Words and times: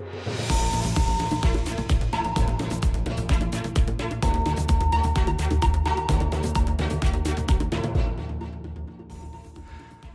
you 0.00 0.43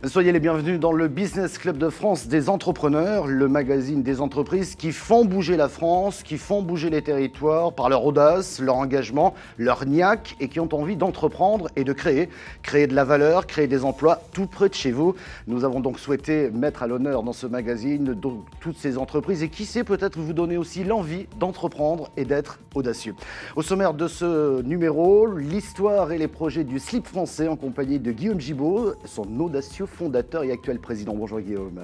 Soyez 0.06 0.32
les 0.32 0.40
bienvenus 0.40 0.80
dans 0.80 0.92
le 0.92 1.08
Business 1.08 1.58
Club 1.58 1.76
de 1.76 1.90
France 1.90 2.26
des 2.26 2.48
entrepreneurs, 2.48 3.26
le 3.26 3.48
magazine 3.48 4.02
des 4.02 4.22
entreprises 4.22 4.74
qui 4.74 4.92
font 4.92 5.26
bouger 5.26 5.58
la 5.58 5.68
France, 5.68 6.22
qui 6.22 6.38
font 6.38 6.62
bouger 6.62 6.88
les 6.88 7.02
territoires 7.02 7.74
par 7.74 7.90
leur 7.90 8.06
audace, 8.06 8.60
leur 8.60 8.76
engagement, 8.76 9.34
leur 9.58 9.84
niaque 9.84 10.36
et 10.40 10.48
qui 10.48 10.58
ont 10.58 10.74
envie 10.74 10.96
d'entreprendre 10.96 11.68
et 11.76 11.84
de 11.84 11.92
créer, 11.92 12.30
créer 12.62 12.86
de 12.86 12.94
la 12.94 13.04
valeur, 13.04 13.46
créer 13.46 13.66
des 13.66 13.84
emplois 13.84 14.22
tout 14.32 14.46
près 14.46 14.70
de 14.70 14.74
chez 14.74 14.90
vous. 14.90 15.16
Nous 15.46 15.64
avons 15.64 15.80
donc 15.80 15.98
souhaité 15.98 16.48
mettre 16.48 16.82
à 16.82 16.86
l'honneur 16.86 17.22
dans 17.22 17.34
ce 17.34 17.46
magazine 17.46 18.18
toutes 18.58 18.78
ces 18.78 18.96
entreprises 18.96 19.42
et 19.42 19.50
qui 19.50 19.66
sait 19.66 19.84
peut-être 19.84 20.18
vous 20.18 20.32
donner 20.32 20.56
aussi 20.56 20.82
l'envie 20.82 21.26
d'entreprendre 21.38 22.08
et 22.16 22.24
d'être 22.24 22.58
audacieux. 22.74 23.14
Au 23.54 23.60
sommaire 23.60 23.92
de 23.92 24.08
ce 24.08 24.62
numéro, 24.62 25.26
l'histoire 25.26 26.10
et 26.10 26.16
les 26.16 26.28
projets 26.28 26.64
du 26.64 26.78
slip 26.78 27.06
français 27.06 27.48
en 27.48 27.56
compagnie 27.56 27.98
de 27.98 28.12
Guillaume 28.12 28.40
Gibaud, 28.40 28.94
son 29.04 29.28
audacieux 29.38 29.88
fondateur 30.00 30.44
et 30.44 30.50
actuel 30.50 30.78
président. 30.78 31.12
Bonjour 31.12 31.40
Guillaume. 31.40 31.78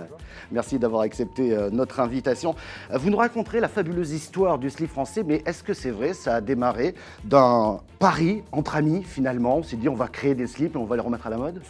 Merci 0.51 0.79
d'avoir 0.79 1.03
accepté 1.03 1.53
euh, 1.53 1.69
notre 1.71 2.01
invitation. 2.01 2.55
Euh, 2.91 2.97
vous 2.97 3.11
nous 3.11 3.19
raconterez 3.19 3.61
la 3.61 3.69
fabuleuse 3.69 4.13
histoire 4.13 4.59
du 4.59 4.71
slip 4.71 4.89
français, 4.89 5.23
mais 5.23 5.43
est-ce 5.45 5.63
que 5.63 5.75
c'est 5.75 5.91
vrai? 5.91 6.15
Ça 6.15 6.37
a 6.37 6.41
démarré 6.41 6.95
d'un 7.25 7.81
pari 7.99 8.43
entre 8.53 8.77
amis 8.77 9.03
finalement. 9.03 9.59
On 9.59 9.63
s'est 9.63 9.77
dit 9.77 9.91
on 9.91 9.95
va 9.95 10.09
créer 10.09 10.35
des 10.35 10.47
slips 10.47 10.75
et 10.75 10.79
on 10.79 10.87
va 10.87 10.97
les 10.97 11.03
remettre 11.03 11.27
à 11.27 11.31
la 11.31 11.37
mode? 11.37 11.61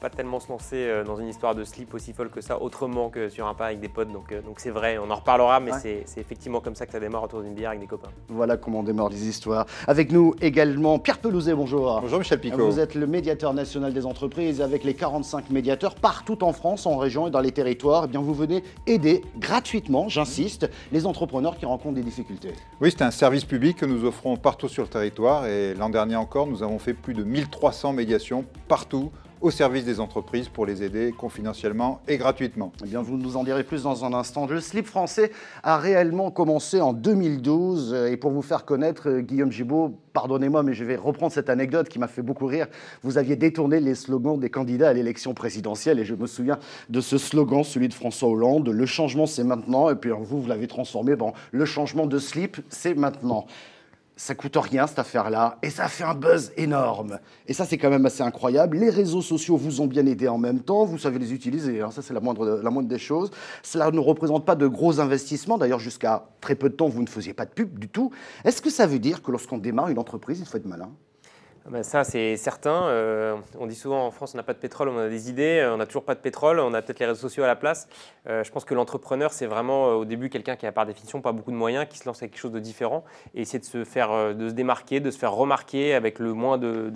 Pas 0.00 0.10
tellement 0.10 0.40
se 0.40 0.48
lancer 0.48 0.76
euh, 0.76 1.04
dans 1.04 1.16
une 1.16 1.28
histoire 1.28 1.54
de 1.54 1.64
slip 1.64 1.92
aussi 1.94 2.12
folle 2.12 2.30
que 2.30 2.40
ça, 2.40 2.60
autrement 2.60 3.10
que 3.10 3.28
sur 3.28 3.46
un 3.46 3.54
pas 3.54 3.66
avec 3.66 3.80
des 3.80 3.88
potes. 3.88 4.12
Donc 4.12 4.32
euh, 4.32 4.40
donc 4.42 4.60
c'est 4.60 4.70
vrai, 4.70 4.98
on 4.98 5.10
en 5.10 5.16
reparlera, 5.16 5.60
mais 5.60 5.72
c'est 5.76 6.04
effectivement 6.16 6.60
comme 6.60 6.74
ça 6.74 6.86
que 6.86 6.92
ça 6.92 7.00
démarre 7.00 7.24
autour 7.24 7.42
d'une 7.42 7.54
bière 7.54 7.70
avec 7.70 7.80
des 7.80 7.86
copains. 7.86 8.10
Voilà 8.28 8.56
comment 8.56 8.80
on 8.80 8.82
démarre 8.82 9.10
des 9.10 9.28
histoires. 9.28 9.66
Avec 9.86 10.12
nous 10.12 10.34
également 10.40 10.98
Pierre 10.98 11.18
Pelouzet, 11.18 11.54
bonjour. 11.54 12.00
Bonjour 12.00 12.18
Michel 12.18 12.40
Picot. 12.40 12.66
Vous 12.70 12.80
êtes 12.80 12.94
le 12.94 13.06
médiateur 13.06 13.54
national 13.54 13.92
des 13.92 14.06
entreprises 14.06 14.60
avec 14.60 14.84
les 14.84 14.94
45 14.94 15.50
médiateurs 15.50 15.94
partout 15.94 16.44
en 16.44 16.52
France, 16.52 16.86
en 16.86 16.96
région 16.96 17.26
et 17.26 17.30
dans 17.30 17.40
les 17.40 17.52
territoires. 17.52 18.04
Eh 18.06 18.08
bien, 18.08 18.20
vous 18.20 18.34
venez 18.34 18.62
aider 18.86 19.22
gratuitement, 19.38 20.08
j'insiste, 20.08 20.70
les 20.92 21.06
entrepreneurs 21.06 21.56
qui 21.56 21.66
rencontrent 21.66 21.96
des 21.96 22.02
difficultés. 22.02 22.52
Oui, 22.80 22.90
c'est 22.90 23.02
un 23.02 23.10
service 23.10 23.44
public 23.44 23.78
que 23.78 23.86
nous 23.86 24.04
offrons 24.04 24.36
partout 24.36 24.68
sur 24.68 24.82
le 24.82 24.88
territoire 24.88 25.46
et 25.46 25.74
l'an 25.74 25.88
dernier 25.88 26.16
encore, 26.16 26.46
nous 26.46 26.62
avons 26.62 26.78
fait 26.78 26.94
plus 26.94 27.14
de 27.14 27.24
1300 27.24 27.92
médiations 27.92 28.44
partout 28.68 29.10
au 29.40 29.50
service 29.50 29.84
des 29.84 30.00
entreprises 30.00 30.48
pour 30.48 30.66
les 30.66 30.82
aider 30.82 31.14
confidentiellement 31.16 32.00
et 32.08 32.16
gratuitement. 32.16 32.72
Eh 32.82 32.88
bien, 32.88 33.02
vous 33.02 33.16
nous 33.16 33.36
en 33.36 33.44
direz 33.44 33.64
plus 33.64 33.84
dans 33.84 34.04
un 34.04 34.12
instant. 34.12 34.46
Le 34.46 34.60
slip 34.60 34.86
français 34.86 35.30
a 35.62 35.78
réellement 35.78 36.30
commencé 36.30 36.80
en 36.80 36.92
2012 36.92 37.94
et 38.10 38.16
pour 38.16 38.30
vous 38.30 38.42
faire 38.42 38.64
connaître, 38.64 39.08
euh, 39.08 39.20
Guillaume 39.20 39.52
Gibault, 39.52 39.98
pardonnez-moi, 40.12 40.62
mais 40.62 40.74
je 40.74 40.84
vais 40.84 40.96
reprendre 40.96 41.32
cette 41.32 41.50
anecdote 41.50 41.88
qui 41.88 41.98
m'a 41.98 42.08
fait 42.08 42.22
beaucoup 42.22 42.46
rire. 42.46 42.66
Vous 43.02 43.18
aviez 43.18 43.36
détourné 43.36 43.80
les 43.80 43.94
slogans 43.94 44.38
des 44.38 44.50
candidats 44.50 44.88
à 44.88 44.92
l'élection 44.92 45.34
présidentielle 45.34 45.98
et 45.98 46.04
je 46.04 46.14
me 46.14 46.26
souviens 46.26 46.58
de 46.88 47.00
ce 47.00 47.18
slogan, 47.18 47.62
celui 47.62 47.88
de 47.88 47.94
François 47.94 48.28
Hollande, 48.28 48.68
le 48.68 48.86
changement 48.86 49.26
c'est 49.26 49.44
maintenant, 49.44 49.90
et 49.90 49.94
puis 49.94 50.10
vous, 50.10 50.42
vous 50.42 50.48
l'avez 50.48 50.66
transformé, 50.66 51.14
le 51.52 51.64
changement 51.64 52.06
de 52.06 52.18
slip 52.18 52.58
c'est 52.68 52.94
maintenant 52.94 53.46
ça 54.18 54.34
coûte 54.34 54.56
rien 54.56 54.86
cette 54.88 54.98
affaire-là, 54.98 55.58
et 55.62 55.70
ça 55.70 55.86
fait 55.86 56.02
un 56.02 56.14
buzz 56.14 56.52
énorme. 56.56 57.20
Et 57.46 57.52
ça, 57.52 57.64
c'est 57.64 57.78
quand 57.78 57.88
même 57.88 58.04
assez 58.04 58.22
incroyable. 58.22 58.76
Les 58.76 58.90
réseaux 58.90 59.22
sociaux 59.22 59.56
vous 59.56 59.80
ont 59.80 59.86
bien 59.86 60.04
aidé 60.06 60.26
en 60.26 60.38
même 60.38 60.60
temps, 60.60 60.84
vous 60.84 60.98
savez 60.98 61.20
les 61.20 61.32
utiliser, 61.32 61.80
hein. 61.80 61.92
ça 61.92 62.02
c'est 62.02 62.12
la 62.12 62.20
moindre, 62.20 62.60
la 62.62 62.70
moindre 62.70 62.88
des 62.88 62.98
choses. 62.98 63.30
Cela 63.62 63.92
ne 63.92 64.00
représente 64.00 64.44
pas 64.44 64.56
de 64.56 64.66
gros 64.66 64.98
investissements, 64.98 65.56
d'ailleurs 65.56 65.78
jusqu'à 65.78 66.28
très 66.40 66.56
peu 66.56 66.68
de 66.68 66.74
temps, 66.74 66.88
vous 66.88 67.02
ne 67.02 67.08
faisiez 67.08 67.32
pas 67.32 67.44
de 67.44 67.52
pub 67.52 67.78
du 67.78 67.88
tout. 67.88 68.10
Est-ce 68.44 68.60
que 68.60 68.70
ça 68.70 68.88
veut 68.88 68.98
dire 68.98 69.22
que 69.22 69.30
lorsqu'on 69.30 69.58
démarre 69.58 69.88
une 69.88 70.00
entreprise, 70.00 70.40
il 70.40 70.46
faut 70.46 70.56
être 70.56 70.66
malin? 70.66 70.90
Ben 71.70 71.82
ça, 71.82 72.02
c'est 72.04 72.36
certain. 72.36 72.84
Euh, 72.84 73.36
on 73.58 73.66
dit 73.66 73.74
souvent 73.74 74.06
en 74.06 74.10
France, 74.10 74.32
on 74.34 74.38
n'a 74.38 74.42
pas 74.42 74.54
de 74.54 74.58
pétrole, 74.58 74.88
on 74.88 74.98
a 74.98 75.08
des 75.08 75.28
idées. 75.28 75.60
Euh, 75.60 75.74
on 75.74 75.76
n'a 75.76 75.86
toujours 75.86 76.04
pas 76.04 76.14
de 76.14 76.20
pétrole, 76.20 76.60
on 76.60 76.72
a 76.72 76.80
peut-être 76.80 76.98
les 76.98 77.06
réseaux 77.06 77.20
sociaux 77.20 77.44
à 77.44 77.46
la 77.46 77.56
place. 77.56 77.88
Euh, 78.26 78.42
je 78.42 78.50
pense 78.50 78.64
que 78.64 78.74
l'entrepreneur, 78.74 79.32
c'est 79.32 79.46
vraiment 79.46 79.88
au 79.88 80.04
début 80.04 80.30
quelqu'un 80.30 80.56
qui 80.56 80.66
a 80.66 80.72
par 80.72 80.86
définition 80.86 81.20
pas 81.20 81.32
beaucoup 81.32 81.50
de 81.50 81.56
moyens, 81.56 81.86
qui 81.88 81.98
se 81.98 82.06
lance 82.06 82.22
avec 82.22 82.32
quelque 82.32 82.40
chose 82.40 82.52
de 82.52 82.58
différent 82.58 83.04
et 83.34 83.42
essayer 83.42 83.58
de 83.58 83.64
se 83.64 83.84
faire, 83.84 84.34
de 84.34 84.48
se 84.48 84.54
démarquer, 84.54 85.00
de 85.00 85.10
se 85.10 85.18
faire 85.18 85.32
remarquer 85.32 85.94
avec 85.94 86.18
le 86.18 86.32
moins 86.32 86.56
de, 86.58 86.90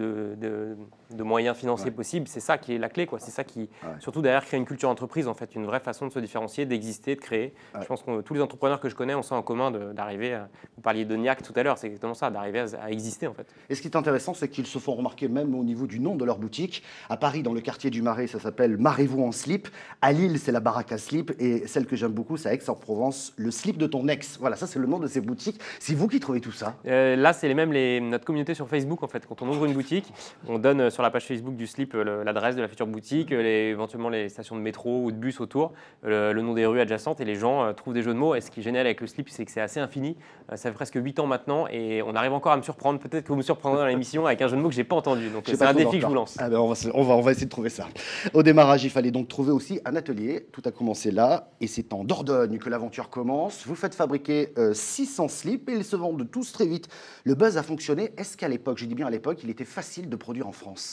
moyens 1.22 1.56
financiers 1.56 1.90
possibles. 1.90 2.26
C'est 2.28 2.40
ça 2.40 2.58
qui 2.58 2.74
est 2.74 2.78
la 2.78 2.88
clé, 2.88 3.06
quoi. 3.06 3.18
C'est 3.18 3.30
ça 3.30 3.44
qui, 3.44 3.68
surtout 3.98 4.22
derrière, 4.22 4.44
créer 4.44 4.58
une 4.58 4.66
culture 4.66 4.88
entreprise, 4.88 5.28
en 5.28 5.34
fait, 5.34 5.54
une 5.54 5.66
vraie 5.66 5.80
façon 5.80 6.06
de 6.06 6.12
se 6.12 6.18
différencier, 6.18 6.64
d'exister, 6.64 7.14
de 7.14 7.20
créer. 7.20 7.54
Je 7.78 7.86
pense 7.86 8.02
que 8.02 8.22
tous 8.22 8.34
les 8.34 8.40
entrepreneurs 8.40 8.80
que 8.80 8.88
je 8.88 8.94
connais 8.94 9.14
ont 9.14 9.22
ça 9.22 9.34
en 9.34 9.42
commun 9.42 9.70
d'arriver. 9.70 10.40
Vous 10.76 10.82
parliez 10.82 11.04
de 11.04 11.14
NIAC 11.14 11.42
tout 11.42 11.52
à 11.56 11.62
l'heure, 11.62 11.76
c'est 11.76 11.88
exactement 11.88 12.14
ça, 12.14 12.30
d'arriver 12.30 12.60
à, 12.60 12.84
à, 12.84 12.90
exister, 12.90 13.26
en 13.26 13.34
fait. 13.34 13.46
Et 13.68 13.74
ce 13.74 13.82
qui 13.82 13.88
est 13.88 13.96
intéressant, 13.96 14.32
c'est 14.32 14.48
qu'il 14.48 14.62
ils 14.62 14.66
se 14.68 14.78
font 14.78 14.94
remarquer 14.94 15.26
même 15.26 15.56
au 15.56 15.64
niveau 15.64 15.88
du 15.88 15.98
nom 15.98 16.14
de 16.14 16.24
leur 16.24 16.38
boutique. 16.38 16.84
À 17.08 17.16
Paris, 17.16 17.42
dans 17.42 17.52
le 17.52 17.60
quartier 17.60 17.90
du 17.90 18.00
Marais, 18.00 18.28
ça 18.28 18.38
s'appelle 18.38 18.76
Marez-vous 18.76 19.20
en 19.20 19.32
slip. 19.32 19.66
À 20.00 20.12
Lille, 20.12 20.38
c'est 20.38 20.52
la 20.52 20.60
baraque 20.60 20.92
à 20.92 20.98
slip. 20.98 21.32
Et 21.40 21.66
celle 21.66 21.86
que 21.86 21.96
j'aime 21.96 22.12
beaucoup, 22.12 22.36
c'est 22.36 22.48
à 22.48 22.54
Aix-en-Provence, 22.54 23.32
le 23.36 23.50
slip 23.50 23.76
de 23.76 23.88
ton 23.88 24.06
ex. 24.06 24.38
Voilà, 24.38 24.54
ça, 24.54 24.68
c'est 24.68 24.78
le 24.78 24.86
nom 24.86 25.00
de 25.00 25.08
ces 25.08 25.20
boutiques. 25.20 25.60
C'est 25.80 25.94
vous 25.94 26.06
qui 26.06 26.20
trouvez 26.20 26.40
tout 26.40 26.52
ça 26.52 26.76
euh, 26.86 27.16
Là, 27.16 27.32
c'est 27.32 27.48
les 27.48 27.54
mêmes, 27.54 27.72
les, 27.72 28.00
notre 28.00 28.24
communauté 28.24 28.54
sur 28.54 28.68
Facebook, 28.68 29.02
en 29.02 29.08
fait. 29.08 29.26
Quand 29.26 29.42
on 29.42 29.48
ouvre 29.48 29.64
une 29.64 29.74
boutique, 29.74 30.12
on 30.46 30.60
donne 30.60 30.82
euh, 30.82 30.90
sur 31.02 31.06
la 31.06 31.10
page 31.10 31.26
Facebook 31.26 31.56
du 31.56 31.66
slip 31.66 31.96
euh, 31.96 32.22
l'adresse 32.22 32.54
de 32.54 32.62
la 32.62 32.68
future 32.68 32.86
boutique, 32.86 33.30
les, 33.30 33.70
éventuellement 33.70 34.08
les 34.08 34.28
stations 34.28 34.54
de 34.54 34.60
métro 34.60 35.02
ou 35.02 35.10
de 35.10 35.16
bus 35.16 35.40
autour, 35.40 35.72
le, 36.04 36.32
nom 36.34 36.54
des 36.54 36.64
rues 36.64 36.80
adjacentes. 36.80 37.20
Et 37.20 37.24
les 37.24 37.34
gens 37.34 37.72
trouvent 37.74 37.94
des 37.94 38.02
jeux 38.02 38.14
de 38.14 38.18
mots. 38.18 38.34
Et 38.34 38.40
ce 38.40 38.50
qui 38.50 38.60
est 38.60 38.62
génial 38.62 38.86
avec 38.86 39.00
le 39.00 39.06
slip, 39.06 39.28
c'est 39.28 39.44
que 39.44 39.50
c'est 39.50 39.60
assez 39.60 39.80
infini. 39.80 40.16
ça 40.50 40.56
fait 40.56 40.72
presque 40.72 40.96
8 40.96 41.18
ans 41.18 41.26
maintenant. 41.26 41.66
Et 41.68 42.02
on 42.02 42.14
arrive 42.14 42.32
encore 42.32 42.52
à 42.52 42.56
me 42.56 42.62
surprendre. 42.62 43.00
Peut-être 43.00 43.24
que 43.24 43.28
vous 43.28 43.36
me 43.36 43.42
surprendrez 43.42 43.80
dans 43.80 43.86
l'émission 43.86 44.26
avec 44.26 44.40
un 44.42 44.48
jeu 44.48 44.56
de 44.56 44.62
mots 44.62 44.68
que 44.68 44.74
j'ai 44.74 44.84
pas 44.84 44.96
entendu. 44.96 45.28
Donc 45.30 45.44
c'est 45.46 45.60
un 45.62 45.74
défi 45.74 45.96
que 45.96 46.02
je 46.02 46.06
vous 46.06 46.14
lance. 46.14 46.36
Ah 46.38 46.48
ben, 46.48 46.58
on, 46.58 46.72
va, 46.72 46.76
on, 46.94 47.02
va, 47.02 47.14
on, 47.14 47.20
va, 47.20 47.30
essayer 47.32 47.46
de 47.46 47.50
trouver 47.50 47.70
ça. 47.70 47.88
Au 48.32 48.42
démarrage, 48.42 48.84
il 48.84 48.90
fallait 48.90 49.10
donc 49.10 49.28
trouver 49.28 49.50
aussi 49.50 49.80
un 49.84 49.96
atelier. 49.96 50.46
Tout 50.52 50.62
a 50.64 50.70
commencé 50.70 51.10
là, 51.10 51.50
et 51.60 51.66
c'est 51.66 51.92
en 51.92 52.04
Dordogne 52.04 52.58
que 52.58 52.68
l'aventure 52.68 53.10
commence. 53.10 53.66
Vous 53.66 53.74
faites 53.74 53.94
fabriquer 53.94 54.52
600 54.72 55.24
euh, 55.24 55.28
slips 55.28 55.68
et 55.68 55.74
ils 55.74 55.84
se 55.84 55.96
vendent 55.96 56.28
tous 56.30 56.52
très 56.52 56.66
vite. 56.66 56.88
Le 57.24 57.34
buzz 57.34 57.56
a 57.56 57.62
fonctionné. 57.62 58.12
Est-ce 58.16 58.36
qu'à 58.36 58.48
l'époque, 58.48 58.78
je 58.78 58.86
dis 58.86 58.94
bien 58.94 59.06
à 59.06 59.10
l'époque, 59.10 59.40
il 59.42 59.50
était 59.50 59.64
facile 59.64 60.08
de 60.08 60.16
produire 60.16 60.46
en 60.46 60.52
France? 60.52 60.91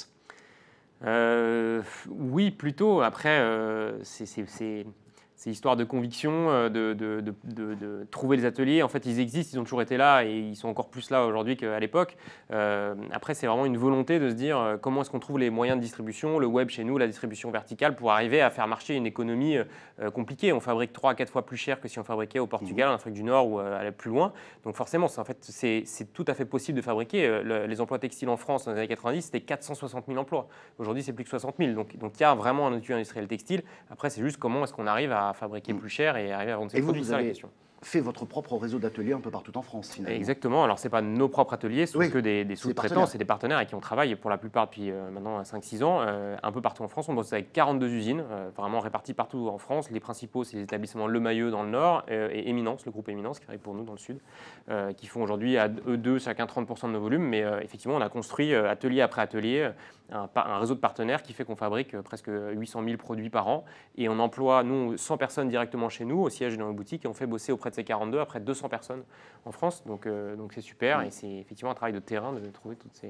Euh, 1.06 1.82
Oui, 2.10 2.52
plutôt. 2.52 3.02
Après, 3.02 3.40
euh, 3.40 4.04
c'est 4.04 4.86
c'est 5.40 5.52
histoire 5.52 5.78
de 5.78 5.86
conviction, 5.86 6.50
euh, 6.50 6.68
de, 6.68 6.94
de, 6.94 7.24
de, 7.46 8.06
trouver 8.12 8.36
les 8.36 8.44
ateliers. 8.44 8.84
En 8.84 8.90
fait, 8.90 9.06
ils 9.06 9.22
existent, 9.22 9.56
ils 9.56 9.60
ont 9.60 9.64
toujours 9.64 9.82
été 9.82 9.96
là 9.96 10.26
et 10.26 10.38
ils 10.38 10.58
sont 10.58 10.68
encore 10.68 10.90
plus 10.90 11.12
là 11.12 11.26
aujourd'hui 11.26 11.56
qu'à 11.56 11.80
l'époque. 11.80 12.18
Euh, 12.52 12.94
après, 13.14 13.34
c'est 13.34 13.48
vraiment 13.48 13.66
une 13.66 13.78
volonté 13.78 14.20
de 14.20 14.30
se 14.30 14.34
dire 14.34 14.60
euh, 14.60 14.76
comment 14.76 15.00
est-ce 15.00 15.10
qu'on 15.10 15.20
trouve 15.20 15.40
les 15.40 15.50
moyens 15.50 15.78
de 15.78 15.82
distribution, 15.82 16.40
le 16.40 16.46
web 16.46 16.68
chez 16.68 16.84
nous, 16.84 16.98
la 16.98 17.08
distribution 17.08 17.52
verticale, 17.52 17.96
pour 17.96 18.12
arriver 18.12 18.42
à 18.42 18.50
faire 18.50 18.68
marcher 18.68 18.96
une 18.96 19.06
économie 19.06 19.56
compliquée. 20.14 20.52
On 20.52 20.60
fabrique 20.60 20.92
3 20.92 21.12
à 21.12 21.16
4 21.16 21.32
fois 21.32 21.46
plus 21.46 21.56
cher 21.56 21.80
que 21.80 21.88
si 21.88 22.00
on 22.00 22.04
fabriquait 22.04 22.40
au 22.40 22.48
Portugal, 22.48 22.90
mmh. 22.90 22.92
en 22.92 22.96
Afrique 22.96 23.14
du 23.14 23.24
Nord 23.24 23.50
ou 23.50 23.60
à 23.60 23.80
plus 23.98 24.10
loin. 24.10 24.34
Donc 24.66 24.76
forcément, 24.76 25.06
en 25.06 25.24
fait, 25.24 25.38
c'est 25.42 26.14
tout 26.14 26.26
à 26.28 26.34
fait 26.34 26.46
possible 26.46 26.76
de 26.76 26.82
fabriquer. 26.82 27.42
les 27.46 27.80
emplois 27.80 28.00
textiles 28.00 28.28
en 28.28 28.38
France 28.38 28.66
dans 28.66 28.74
les 28.74 28.80
années 28.80 28.88
90, 28.90 29.22
c'était 29.22 29.40
460 29.40 30.06
000 30.08 30.20
emplois. 30.20 30.50
Aujourd'hui, 30.80 31.02
c'est 31.02 31.14
plus 31.14 31.24
que 31.24 31.30
60 31.30 31.56
000. 31.60 31.72
Donc 31.72 31.94
il 31.96 32.22
y 32.22 32.24
a 32.26 32.36
vraiment 32.36 32.68
un 32.68 32.74
outil 32.74 32.92
industriel 32.92 33.28
textile. 33.28 33.64
Après, 33.90 34.10
c'est 34.10 34.22
juste 34.22 34.38
comment 34.38 34.66
est-ce 34.66 34.74
qu'on 34.74 34.88
arrive 34.88 35.14
à 35.14 35.29
fabriquer 35.34 35.74
mm. 35.74 35.80
plus 35.80 35.90
cher 35.90 36.18
et 36.18 36.32
arriver 36.32 36.52
à 36.52 36.58
vendre 36.58 36.72
ses 36.72 36.82
produits. 36.82 37.04
C'est 37.04 37.12
la 37.12 37.24
question 37.24 37.50
fait 37.82 38.02
votre 38.02 38.26
propre 38.26 38.58
réseau 38.58 38.80
d'ateliers 38.80 39.14
un 39.14 39.20
peu 39.20 39.32
partout 39.32 39.58
en 39.58 39.62
France, 39.62 39.92
finalement. 39.92 40.18
Exactement. 40.18 40.64
Alors, 40.64 40.80
ce 40.80 40.86
n'est 40.86 40.90
pas 40.90 41.02
nos 41.02 41.30
propres 41.30 41.54
ateliers, 41.54 41.86
ce 41.86 41.94
sont 41.94 42.10
que 42.10 42.18
des, 42.18 42.56
sous-traitants, 42.56 43.06
c'est 43.06 43.18
des 43.18 43.26
partenaires 43.26 43.58
avec 43.58 43.70
qui 43.70 43.76
on 43.76 43.80
travaille 43.80 44.16
pour 44.16 44.30
la 44.30 44.38
plupart 44.38 44.68
depuis 44.68 44.92
euh, 44.92 45.10
maintenant 45.10 45.42
5-6 45.42 45.84
ans, 45.84 46.00
euh, 46.02 46.36
un 46.42 46.52
peu 46.52 46.62
partout 46.62 46.84
en 46.84 46.88
France. 46.88 47.08
On 47.10 47.14
bosse 47.14 47.32
avec 47.32 47.54
42 47.54 47.88
usines, 47.88 48.24
euh, 48.30 48.50
vraiment 48.56 48.80
réparties 48.80 49.14
partout 49.14 49.50
en 49.50 49.58
France. 49.58 49.90
Les 49.92 50.00
principaux, 50.00 50.44
c'est 50.44 50.58
les 50.58 50.64
établissements 50.64 51.08
Le 51.08 51.20
Mailleux 51.20 51.52
dans 51.52 51.64
le 51.64 51.70
nord 51.70 52.04
et 52.10 52.50
Éminence, 52.50 52.86
le 52.86 52.92
groupe 52.92 53.10
Éminence 53.10 53.40
qui 53.40 53.48
arrive 53.48 53.60
pour 53.60 53.74
nous 53.74 53.84
dans 53.84 53.94
le 53.94 53.98
sud, 53.98 54.20
qui 54.98 55.08
font 55.08 55.22
aujourd'hui 55.22 55.58
à 55.58 55.70
eux 55.88 55.98
deux 55.98 56.20
chacun 56.20 56.46
30% 56.46 56.88
de 56.88 56.94
nos 56.94 57.00
volumes. 57.00 57.24
Mais 57.24 57.44
effectivement, 57.62 57.96
on 57.96 58.02
a 58.02 58.10
construit 58.10 58.54
atelier 58.54 59.02
après 59.02 59.22
atelier 59.22 59.72
un, 60.12 60.30
un, 60.36 60.60
réseau 60.60 60.76
de 60.76 60.80
partenaires 60.80 61.24
qui 61.24 61.34
fait 61.34 61.46
qu'on 61.46 61.56
fabrique 61.56 62.00
presque 62.02 62.30
800 62.30 62.84
000 62.84 62.98
produits 62.98 63.30
par 63.30 63.48
an 63.48 63.66
et 63.98 64.10
on 64.10 64.20
emploie, 64.20 64.64
nous, 64.64 64.98
100 64.98 65.18
personnes 65.18 65.50
directement 65.50 65.90
chez 65.90 66.06
nous, 66.06 66.20
au 66.20 66.30
siège 66.30 66.58
dans 66.58 66.68
nos 66.68 66.74
boutiques, 66.74 67.06
et 67.06 67.08
on 67.08 67.14
fait 67.14 67.28
bosser 67.28 67.52
auprès 67.52 67.70
de 67.70 67.76
ces 67.76 67.84
42 67.84 68.20
après 68.20 68.40
200 68.40 68.70
personnes 68.70 69.04
en 69.46 69.52
France. 69.52 69.84
Donc 69.86 70.06
euh, 70.06 70.36
donc 70.36 70.54
c'est 70.54 70.62
super 70.62 71.02
et 71.02 71.12
c'est 71.12 71.32
effectivement 71.32 71.72
un 71.72 71.76
travail 71.76 71.94
de 71.94 72.00
terrain 72.00 72.34
de 72.34 72.50
trouver 72.50 72.76
toutes 72.76 72.96
ces... 72.96 73.10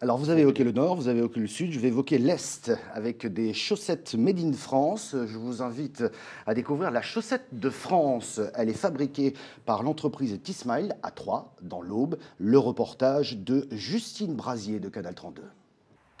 Alors 0.00 0.16
vous 0.16 0.30
avez 0.30 0.42
évoqué 0.42 0.62
le 0.62 0.70
nord, 0.70 0.94
vous 0.94 1.08
avez 1.08 1.18
évoqué 1.18 1.40
le 1.40 1.48
sud, 1.48 1.72
je 1.72 1.80
vais 1.80 1.88
évoquer 1.88 2.18
l'est 2.18 2.70
avec 2.94 3.26
des 3.26 3.52
chaussettes 3.52 4.14
made 4.14 4.38
in 4.38 4.52
France. 4.52 5.16
Je 5.26 5.36
vous 5.36 5.60
invite 5.60 6.04
à 6.46 6.54
découvrir 6.54 6.92
la 6.92 7.02
chaussette 7.02 7.46
de 7.50 7.68
France. 7.68 8.40
Elle 8.54 8.68
est 8.68 8.74
fabriquée 8.74 9.34
par 9.66 9.82
l'entreprise 9.82 10.40
T-Smile 10.40 10.94
à 11.02 11.10
Troyes, 11.10 11.52
dans 11.62 11.82
l'Aube. 11.82 12.16
Le 12.38 12.60
reportage 12.60 13.38
de 13.38 13.66
Justine 13.72 14.36
Brasier 14.36 14.78
de 14.78 14.88
Canal 14.88 15.16
32. 15.16 15.42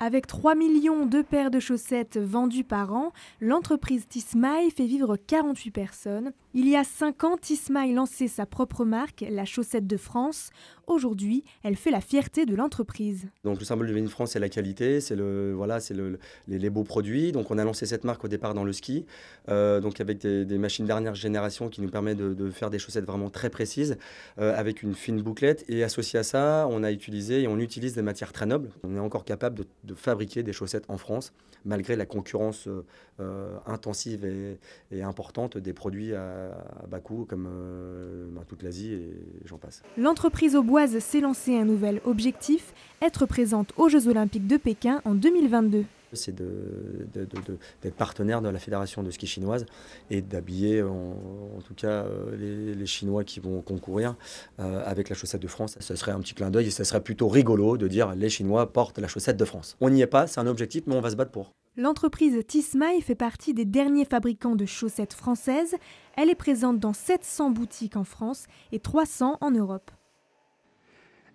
Avec 0.00 0.28
3 0.28 0.54
millions 0.54 1.06
de 1.06 1.22
paires 1.22 1.50
de 1.50 1.58
chaussettes 1.58 2.18
vendues 2.18 2.62
par 2.62 2.94
an, 2.94 3.12
l'entreprise 3.40 4.06
Tismaï 4.06 4.70
fait 4.70 4.86
vivre 4.86 5.16
48 5.16 5.72
personnes 5.72 6.32
Il 6.54 6.68
y 6.68 6.76
a 6.76 6.84
cinq 6.84 7.24
ans, 7.24 7.36
Tismaï 7.36 7.92
lançait 7.92 8.28
sa 8.28 8.46
propre 8.46 8.84
marque, 8.84 9.24
la 9.28 9.44
chaussette 9.44 9.88
de 9.88 9.96
France. 9.96 10.50
Aujourd'hui, 10.88 11.44
elle 11.62 11.76
fait 11.76 11.90
la 11.90 12.00
fierté 12.00 12.46
de 12.46 12.54
l'entreprise. 12.54 13.28
Donc 13.44 13.58
le 13.58 13.64
symbole 13.66 13.88
de 13.88 13.92
Made 13.92 14.08
France, 14.08 14.30
c'est 14.30 14.38
la 14.38 14.48
qualité, 14.48 15.02
c'est 15.02 15.16
le 15.16 15.52
voilà, 15.52 15.80
c'est 15.80 15.92
le, 15.92 16.18
les, 16.48 16.70
beaux 16.70 16.82
produits. 16.82 17.30
Donc 17.30 17.50
on 17.50 17.58
a 17.58 17.64
lancé 17.64 17.84
cette 17.84 18.04
marque 18.04 18.24
au 18.24 18.28
départ 18.28 18.54
dans 18.54 18.64
le 18.64 18.72
ski, 18.72 19.04
euh, 19.50 19.80
donc 19.80 20.00
avec 20.00 20.18
des, 20.18 20.58
machines 20.58 20.86
dernière 20.86 21.14
génération 21.14 21.68
qui 21.68 21.82
nous 21.82 21.90
permettent 21.90 22.16
de, 22.16 22.50
faire 22.50 22.70
des 22.70 22.78
chaussettes 22.78 23.04
vraiment 23.04 23.28
très 23.28 23.50
précises, 23.50 23.98
euh, 24.38 24.58
avec 24.58 24.82
une 24.82 24.94
fine 24.94 25.20
bouclette. 25.20 25.62
Et 25.68 25.84
associé 25.84 26.18
à 26.18 26.22
ça, 26.22 26.66
on 26.70 26.82
a 26.82 26.90
utilisé 26.90 27.42
et 27.42 27.48
on 27.48 27.58
utilise 27.58 27.94
des 27.94 28.02
matières 28.02 28.32
très 28.32 28.46
nobles. 28.46 28.70
On 28.82 28.96
est 28.96 29.00
encore 29.00 29.26
capable 29.26 29.66
de, 29.84 29.94
fabriquer 29.94 30.42
des 30.42 30.54
chaussettes 30.54 30.86
en 30.88 30.96
France, 30.96 31.34
malgré 31.66 31.96
la 31.96 32.06
concurrence 32.06 32.66
euh, 33.20 33.58
intensive 33.66 34.24
et, 34.24 34.58
et, 34.90 35.02
importante 35.02 35.58
des 35.58 35.74
produits 35.74 36.14
à 36.14 36.28
à 36.82 36.86
Bakou, 36.86 37.26
comme 37.28 37.48
bah, 38.32 38.42
toute 38.46 38.62
l'Asie 38.62 38.92
et 38.92 39.12
j'en 39.44 39.58
passe. 39.58 39.82
L'entreprise 39.96 40.56
auboise 40.78 41.00
s'est 41.00 41.20
lancée 41.20 41.56
un 41.56 41.64
nouvel 41.64 42.00
objectif, 42.04 42.72
être 43.02 43.26
présente 43.26 43.72
aux 43.78 43.88
Jeux 43.88 44.06
Olympiques 44.06 44.46
de 44.46 44.56
Pékin 44.56 45.00
en 45.04 45.14
2022 45.14 45.84
c'est 46.12 46.34
d'être 46.34 47.94
partenaire 47.96 48.40
de 48.40 48.48
la 48.48 48.58
fédération 48.58 49.02
de 49.02 49.10
ski 49.10 49.26
chinoise 49.26 49.66
et 50.08 50.22
d'habiller 50.22 50.82
en, 50.82 51.60
tout 51.66 51.74
cas 51.74 52.04
euh, 52.04 52.74
les, 52.74 52.86
Chinois 52.86 53.24
qui 53.24 53.40
vont 53.40 53.60
concourir 53.60 54.14
euh, 54.58 54.82
avec 54.86 55.10
la 55.10 55.14
chaussette 55.14 55.42
de 55.42 55.48
France. 55.48 55.76
Ce 55.80 55.96
serait 55.96 56.12
un 56.12 56.20
petit 56.20 56.32
clin 56.32 56.50
d'œil 56.50 56.68
et 56.68 56.70
ce 56.70 56.82
serait 56.82 57.02
plutôt 57.02 57.28
rigolo 57.28 57.76
de 57.76 57.88
dire 57.88 58.14
les 58.14 58.30
Chinois 58.30 58.72
portent 58.72 58.98
la 58.98 59.08
chaussette 59.08 59.36
de 59.36 59.44
France. 59.44 59.76
On 59.82 59.90
n'y 59.90 60.00
est 60.00 60.06
pas, 60.06 60.26
c'est 60.26 60.40
un 60.40 60.46
objectif, 60.46 60.84
mais 60.86 60.94
on 60.94 61.02
va 61.02 61.10
se 61.10 61.16
battre 61.16 61.32
pour. 61.32 61.52
L'entreprise 61.76 62.38
Tismaï 62.46 63.02
fait 63.02 63.14
partie 63.14 63.52
des 63.52 63.66
derniers 63.66 64.06
fabricants 64.06 64.56
de 64.56 64.64
chaussettes 64.64 65.12
françaises. 65.12 65.74
Elle 66.16 66.30
est 66.30 66.34
présente 66.34 66.78
dans 66.78 66.94
700 66.94 67.50
boutiques 67.50 67.96
en 67.96 68.04
France 68.04 68.46
et 68.72 68.78
300 68.78 69.36
en 69.42 69.50
Europe. 69.50 69.90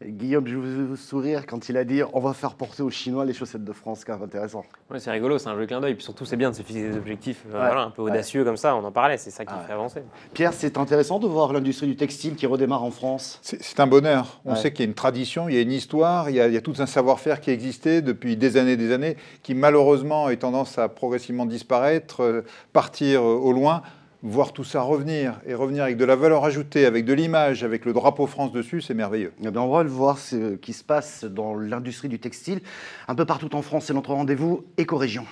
Guillaume, 0.06 0.48
je 0.48 0.56
vous 0.56 0.96
sourire 0.96 1.46
quand 1.46 1.70
il 1.70 1.78
a 1.78 1.84
dit 1.84 2.02
on 2.14 2.20
va 2.20 2.34
faire 2.34 2.56
porter 2.56 2.84
aux 2.84 2.90
Chinois 2.90 3.26
les 3.26 3.34
chaussettes 3.34 3.64
de 3.64 3.72
France, 3.72 4.04
c'est 4.06 4.12
intéressant. 4.12 4.64
Ouais, 4.90 5.00
c'est 5.00 5.12
rigolo, 5.12 5.38
c'est 5.38 5.50
un 5.50 5.58
jeu 5.58 5.66
clin 5.66 5.82
d'œil. 5.82 5.96
Puis 5.96 6.04
surtout, 6.04 6.26
c'est 6.26 6.36
bien 6.36 6.52
de 6.52 6.56
se 6.56 6.62
fixer 6.62 6.90
des 6.90 6.98
objectifs 6.98 7.44
euh, 7.48 7.52
voilà, 7.52 7.82
un 7.82 7.90
peu 7.90 8.02
audacieux 8.02 8.44
comme 8.44 8.58
ça, 8.58 8.76
on 8.76 8.84
en 8.84 8.92
parlait, 8.92 9.18
c'est 9.18 9.32
ça 9.32 9.46
qui 9.46 9.54
fait 9.66 9.74
avancer. 9.74 10.04
Pierre, 10.34 10.54
c'est 10.54 10.78
intéressant 10.78 11.20
de 11.20 11.28
voir 11.28 11.54
l'industrie 11.54 11.88
du 11.88 11.96
textile 11.96 12.36
qui 12.36 12.46
redémarre 12.46 12.84
en 12.84 12.92
France. 12.92 13.40
C'est 13.42 13.80
un 13.80 13.88
bonheur. 13.88 14.42
On 14.46 14.56
sait 14.56 14.72
qu'il 14.72 14.86
y 14.86 14.88
a 14.88 14.90
une 14.90 14.96
tradition, 14.96 15.50
il 15.50 15.56
y 15.56 15.58
a 15.58 15.62
une 15.62 15.72
histoire, 15.72 16.30
il 16.30 16.36
y 16.36 16.42
a, 16.42 16.48
il 16.48 16.54
y 16.54 16.58
a 16.58 16.62
tout 16.62 16.76
un 16.80 16.86
savoir-faire 16.86 17.42
qui 17.42 17.52
existait 17.52 18.02
depuis 18.02 18.38
des 18.38 18.58
années 18.58 18.74
et 18.74 18.78
des 18.78 18.92
années, 18.92 19.18
qui 19.42 19.56
malheureusement 19.56 20.28
a 20.28 20.36
tendance 20.36 20.78
à 20.78 20.90
progressivement 20.90 21.46
disparaître, 21.46 22.22
euh, 22.22 22.42
partir 22.74 23.22
euh, 23.22 23.36
au 23.36 23.52
loin 23.52 23.82
voir 24.24 24.54
tout 24.54 24.64
ça 24.64 24.82
revenir 24.82 25.42
et 25.46 25.54
revenir 25.54 25.84
avec 25.84 25.98
de 25.98 26.06
la 26.06 26.16
valeur 26.16 26.46
ajoutée, 26.46 26.86
avec 26.86 27.04
de 27.04 27.14
l'image, 27.14 27.64
avec 27.64 27.84
le 27.84 27.92
drapeau 27.92 28.26
France 28.26 28.54
dessus, 28.54 28.82
c'est 28.82 28.94
merveilleux. 28.94 29.34
Eh 29.44 29.52
bien, 29.52 29.62
on 29.62 29.70
va 29.70 29.84
voir 29.84 30.18
ce 30.18 30.56
qui 30.56 30.72
se 30.72 30.84
passe 30.84 31.26
dans 31.26 31.56
l'industrie 31.56 32.08
du 32.08 32.20
textile 32.20 32.62
un 33.10 33.16
peu 33.16 33.26
partout 33.26 33.54
en 33.54 33.62
France. 33.62 33.86
C'est 33.86 33.94
notre 33.94 34.14
rendez-vous 34.14 34.64
éco-région. 34.78 35.26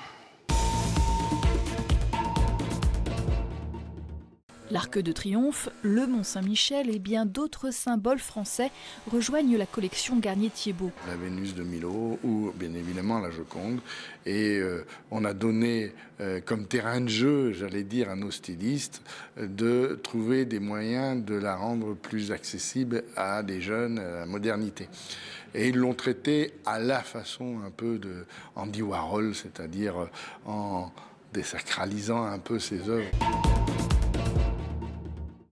L'Arc 4.71 4.99
de 4.99 5.11
Triomphe, 5.11 5.67
le 5.81 6.07
Mont 6.07 6.23
Saint-Michel 6.23 6.89
et 6.95 6.99
bien 6.99 7.25
d'autres 7.25 7.73
symboles 7.73 8.19
français 8.19 8.71
rejoignent 9.11 9.57
la 9.57 9.65
collection 9.65 10.17
Garnier-Thiebaud. 10.17 10.91
La 11.09 11.17
Vénus 11.17 11.53
de 11.55 11.63
Milo 11.63 12.17
ou 12.23 12.53
bien 12.55 12.73
évidemment 12.73 13.19
la 13.19 13.31
Joconde. 13.31 13.81
Et 14.25 14.59
euh, 14.59 14.85
on 15.11 15.25
a 15.25 15.33
donné 15.33 15.91
euh, 16.21 16.39
comme 16.39 16.67
terrain 16.67 17.01
de 17.01 17.09
jeu, 17.09 17.51
j'allais 17.51 17.83
dire, 17.83 18.09
à 18.09 18.15
nos 18.15 18.31
stylistes 18.31 19.01
de 19.37 19.99
trouver 20.01 20.45
des 20.45 20.61
moyens 20.61 21.21
de 21.25 21.35
la 21.35 21.57
rendre 21.57 21.93
plus 21.93 22.31
accessible 22.31 23.03
à 23.17 23.43
des 23.43 23.59
jeunes, 23.59 23.99
à 23.99 24.19
la 24.21 24.25
modernité. 24.25 24.87
Et 25.53 25.67
ils 25.67 25.75
l'ont 25.75 25.95
traité 25.95 26.53
à 26.65 26.79
la 26.79 27.01
façon 27.01 27.59
un 27.65 27.71
peu 27.71 27.97
de 27.97 28.25
Andy 28.55 28.81
Warhol, 28.81 29.35
c'est-à-dire 29.35 30.07
en 30.45 30.93
désacralisant 31.33 32.23
un 32.23 32.39
peu 32.39 32.57
ses 32.57 32.87
œuvres 32.87 33.60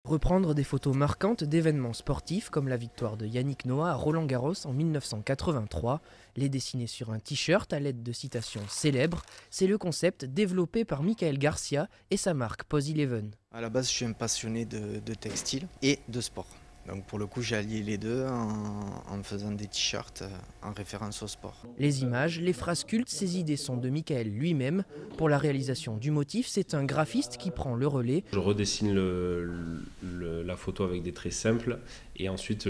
reprendre 0.09 0.55
des 0.55 0.63
photos 0.63 0.95
marquantes 0.95 1.43
d'événements 1.43 1.93
sportifs 1.93 2.49
comme 2.49 2.67
la 2.67 2.77
victoire 2.77 3.15
de 3.15 3.27
Yannick 3.27 3.65
Noah 3.65 3.91
à 3.91 3.93
Roland 3.93 4.25
Garros 4.25 4.65
en 4.65 4.73
1983, 4.73 6.01
les 6.35 6.49
dessiner 6.49 6.87
sur 6.87 7.11
un 7.11 7.19
t-shirt 7.19 7.71
à 7.71 7.79
l'aide 7.79 8.01
de 8.01 8.11
citations 8.11 8.63
célèbres, 8.67 9.21
c'est 9.51 9.67
le 9.67 9.77
concept 9.77 10.25
développé 10.25 10.83
par 10.83 11.03
Michael 11.03 11.37
Garcia 11.37 11.87
et 12.09 12.17
sa 12.17 12.33
marque 12.33 12.63
Pose 12.63 12.89
Eleven. 12.89 13.29
À 13.53 13.61
la 13.61 13.69
base, 13.69 13.87
je 13.87 13.93
suis 13.93 14.05
un 14.05 14.13
passionné 14.13 14.65
de, 14.65 14.99
de 14.99 15.13
textile 15.13 15.67
et 15.83 15.99
de 16.07 16.21
sport. 16.21 16.47
Donc 16.87 17.05
pour 17.05 17.19
le 17.19 17.27
coup, 17.27 17.41
j'ai 17.41 17.55
allié 17.55 17.83
les 17.83 17.97
deux 17.97 18.25
en, 18.25 19.21
faisant 19.23 19.51
des 19.51 19.67
t-shirts 19.67 20.23
euh, 20.23 20.29
en 20.63 20.73
référence 20.73 21.21
au 21.21 21.27
sport. 21.27 21.63
Les 21.77 22.01
images, 22.01 22.39
les 22.39 22.53
phrases 22.53 22.83
cultes, 22.83 23.09
ces 23.09 23.37
idées 23.37 23.57
sont 23.57 23.77
de 23.77 23.89
Michael 23.89 24.29
lui-même. 24.29 24.83
Pour 25.17 25.29
la 25.29 25.37
réalisation 25.37 25.97
du 25.97 26.09
motif, 26.09 26.47
c'est 26.47 26.73
un 26.73 26.85
graphiste 26.85 27.37
qui 27.37 27.51
prend 27.51 27.75
le 27.75 27.85
relais. 27.85 28.23
Je 28.31 28.39
redessine 28.39 28.95
la 30.01 30.55
photo 30.55 30.83
avec 30.83 31.03
des 31.03 31.11
traits 31.11 31.33
simples 31.33 31.79
et 32.15 32.29
ensuite 32.29 32.69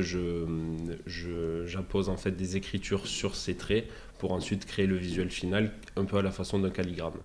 j'impose 1.06 2.10
en 2.10 2.18
fait 2.18 2.32
des 2.32 2.58
écritures 2.58 3.08
sur 3.08 3.36
ces 3.36 3.56
traits 3.56 3.88
pour 4.18 4.34
ensuite 4.34 4.66
créer 4.66 4.88
le 4.88 4.98
visuel 4.98 5.30
final 5.30 5.72
un 5.96 6.06
peu 6.06 6.18
à 6.18 6.22
la 6.22 6.32
façon 6.32 6.60
d'un 6.60 6.72
calligramme. 6.72 7.20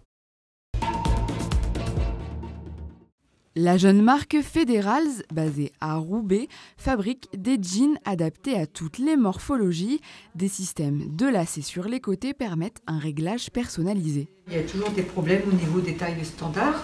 La 3.57 3.77
jeune 3.77 4.03
marque 4.03 4.43
Federals, 4.43 5.23
basée 5.33 5.71
à 5.81 5.95
Roubaix, 5.95 6.49
fabrique 6.77 7.29
des 7.33 7.57
jeans 7.63 7.97
adaptés 8.05 8.57
à 8.57 8.67
toutes 8.67 8.99
les 8.99 9.15
morphologies. 9.17 10.01
Des 10.35 10.49
systèmes 10.49 11.15
de 11.15 11.27
lacets 11.27 11.63
sur 11.63 11.85
les 11.85 12.01
côtés 12.01 12.35
permettent 12.35 12.83
un 12.89 12.99
réglage 12.99 13.53
personnalisé. 13.53 14.27
Il 14.49 14.55
y 14.55 14.59
a 14.59 14.65
toujours 14.65 14.91
des 14.91 15.05
problèmes 15.05 15.43
au 15.49 15.55
niveau 15.55 15.81
des 15.81 15.95
tailles 15.95 16.25
standards. 16.25 16.83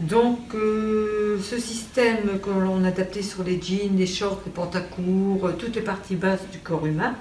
Donc 0.00 0.54
euh, 0.54 1.40
ce 1.40 1.58
système 1.58 2.38
que 2.42 2.50
l'on 2.50 2.84
a 2.84 2.88
adapté 2.88 3.22
sur 3.22 3.42
les 3.42 3.58
jeans, 3.58 3.96
les 3.96 4.06
shorts, 4.06 4.42
les 4.44 4.52
pantacourts, 4.52 5.46
euh, 5.46 5.52
toutes 5.58 5.76
les 5.76 5.82
parties 5.82 6.16
basses 6.16 6.46
du 6.52 6.58
corps 6.58 6.84
humain 6.84 7.14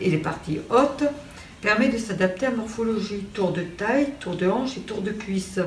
et 0.00 0.10
les 0.10 0.18
parties 0.18 0.60
hautes, 0.70 1.02
permet 1.60 1.88
de 1.88 1.98
s'adapter 1.98 2.46
à 2.46 2.52
morphologie, 2.52 3.24
tour 3.34 3.50
de 3.50 3.62
taille, 3.62 4.12
tour 4.20 4.36
de 4.36 4.46
hanche 4.46 4.76
et 4.76 4.82
tour 4.82 5.02
de 5.02 5.10
cuisse. 5.10 5.58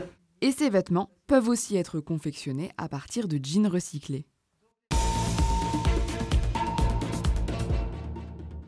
Et 0.44 0.52
ces 0.52 0.72
vêtements 0.72 1.12
peuvent 1.28 1.50
aussi 1.50 1.76
être 1.78 2.00
confectionnés 2.00 2.72
à 2.78 2.90
partir 2.90 3.28
de 3.28 3.40
jeans 3.42 3.68
recyclés. 3.68 4.26